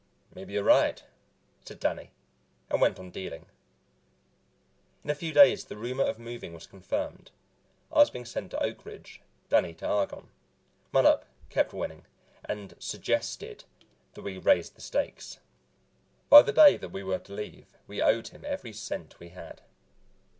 [0.33, 1.03] "Maybe you're right,"
[1.63, 2.09] said Danny,
[2.71, 3.45] and went on dealing.
[5.03, 7.29] In a few days the rumor of moving was confirmed;
[7.91, 10.31] I was being sent to Oak Ridge, Danny to Argonne.
[10.91, 12.05] Mattup kept winning,
[12.43, 13.65] and "suggested"
[14.15, 15.37] that we raise the stakes.
[16.31, 19.61] By the day that we were to leave we owed him every cent we had.